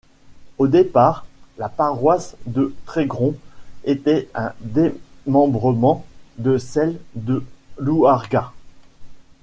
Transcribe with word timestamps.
Au 0.57 0.65
départ, 0.65 1.27
la 1.59 1.69
paroisse 1.69 2.35
de 2.47 2.73
Trégrom 2.87 3.35
était 3.83 4.29
un 4.33 4.51
démembrement 4.61 6.07
de 6.39 6.57
celle 6.57 6.99
de 7.13 7.45
Louargat. 7.77 8.51